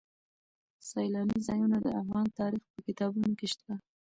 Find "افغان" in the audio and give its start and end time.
2.01-2.27